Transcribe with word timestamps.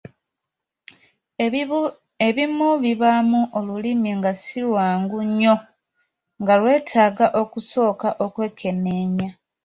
Ebimu 2.27 2.69
bibaamu 2.83 3.41
olulimi 3.57 4.09
nga 4.17 4.31
si 4.41 4.57
lwangu 4.67 5.17
nnyo 5.27 5.53
nga 6.41 6.53
lwetaaga 6.61 7.25
okusooka 7.41 8.09
okwekenneenya. 8.25 9.29